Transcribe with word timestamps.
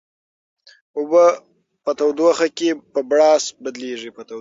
اوبه 0.97 1.23
په 1.83 1.91
تودوخه 1.99 2.47
کې 2.57 2.69
په 2.93 2.99
بړاس 3.09 3.43
بدلیږي. 3.63 4.09